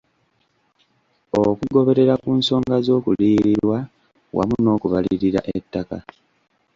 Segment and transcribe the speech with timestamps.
[1.45, 3.77] Okugoberera ku nsonga z'okuliyirirwa
[4.37, 5.97] wamu n'okubalirira ettaka.